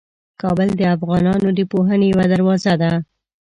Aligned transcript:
کابل 0.41 0.69
د 0.75 0.81
افغانانو 0.95 1.49
د 1.53 1.59
پوهنې 1.71 2.05
یوه 2.13 2.25
دروازه 2.33 2.73
ده. 2.81 2.91